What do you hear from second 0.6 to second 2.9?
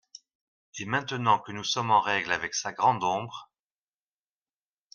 Et maintenant que nous sommes en règle avec sa